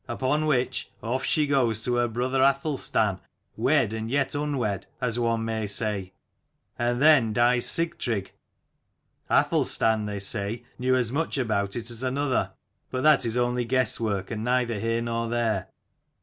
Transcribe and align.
Upon 0.07 0.47
which 0.47 0.89
off 1.03 1.23
she 1.23 1.45
goes 1.45 1.83
to 1.83 1.97
her 1.97 2.07
brother 2.07 2.41
Athelstan, 2.41 3.19
wed 3.55 3.93
and 3.93 4.09
yet 4.09 4.33
unwed, 4.33 4.87
as 4.99 5.19
one 5.19 5.45
may 5.45 5.67
say. 5.67 6.13
And 6.79 6.99
then 6.99 7.33
dies 7.33 7.67
Sigtrygg. 7.67 8.31
Athelstan, 9.29 10.07
they 10.07 10.17
say, 10.17 10.63
knew 10.79 10.95
as 10.95 11.11
much 11.11 11.37
about 11.37 11.75
it 11.75 11.91
as 11.91 12.01
another: 12.01 12.51
but 12.89 13.01
that 13.03 13.27
is 13.27 13.37
only 13.37 13.63
guess 13.63 13.99
work, 13.99 14.31
and 14.31 14.43
neither 14.43 14.79
here 14.79 15.03
nor 15.03 15.29
there. 15.29 15.67